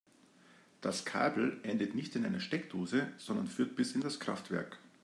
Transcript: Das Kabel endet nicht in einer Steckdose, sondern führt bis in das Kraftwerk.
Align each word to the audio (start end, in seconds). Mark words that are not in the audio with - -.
Das 0.81 1.05
Kabel 1.05 1.59
endet 1.61 1.93
nicht 1.93 2.15
in 2.15 2.25
einer 2.25 2.39
Steckdose, 2.39 3.11
sondern 3.19 3.45
führt 3.45 3.75
bis 3.75 3.91
in 3.91 4.01
das 4.01 4.19
Kraftwerk. 4.19 4.79